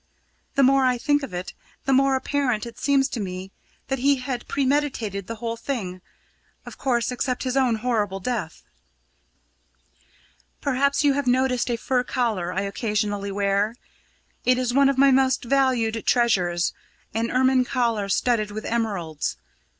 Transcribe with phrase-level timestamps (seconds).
[0.55, 1.53] The more I think of it,
[1.85, 3.51] the more apparent it seems to me
[3.87, 6.01] that he had premeditated the whole thing
[6.65, 8.63] of course, except his own horrible death.
[10.59, 13.75] "Perhaps you have noticed a fur collar I occasionally wear.
[14.43, 16.73] It is one of my most valued treasures
[17.13, 19.37] an ermine collar studded with emeralds.